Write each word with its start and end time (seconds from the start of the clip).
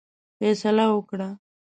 فیصله 0.37 0.85
وکړه. 0.91 1.29